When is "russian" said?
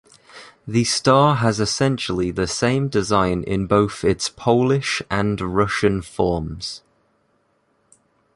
5.39-6.01